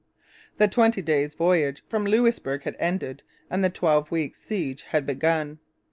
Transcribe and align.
The 0.57 0.67
twenty 0.67 1.03
days' 1.03 1.35
voyage 1.35 1.83
from 1.87 2.07
Louisbourg 2.07 2.63
had 2.63 2.75
ended 2.79 3.21
and 3.51 3.63
the 3.63 3.69
twelve 3.69 4.09
weeks' 4.09 4.41
siege 4.41 4.81
had 4.81 5.05
begun. 5.05 5.59